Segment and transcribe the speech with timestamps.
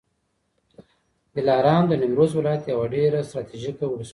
[1.35, 4.09] دلارام د نیمروز ولایت یوه ډېره ستراتیژیکه ولسوالي ده